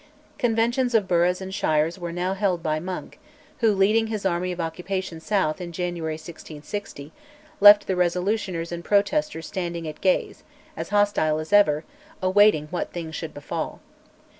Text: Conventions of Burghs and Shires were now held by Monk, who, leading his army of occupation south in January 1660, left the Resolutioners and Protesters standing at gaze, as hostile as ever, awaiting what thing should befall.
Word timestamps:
Conventions 0.39 0.95
of 0.95 1.07
Burghs 1.07 1.41
and 1.41 1.53
Shires 1.53 1.99
were 1.99 2.11
now 2.11 2.33
held 2.33 2.63
by 2.63 2.79
Monk, 2.79 3.19
who, 3.59 3.71
leading 3.75 4.07
his 4.07 4.25
army 4.25 4.51
of 4.51 4.59
occupation 4.59 5.19
south 5.19 5.61
in 5.61 5.71
January 5.71 6.15
1660, 6.15 7.11
left 7.59 7.85
the 7.85 7.95
Resolutioners 7.95 8.71
and 8.71 8.83
Protesters 8.83 9.45
standing 9.45 9.87
at 9.87 10.01
gaze, 10.01 10.41
as 10.75 10.89
hostile 10.89 11.37
as 11.37 11.53
ever, 11.53 11.83
awaiting 12.19 12.65
what 12.71 12.91
thing 12.91 13.11
should 13.11 13.31
befall. 13.35 13.79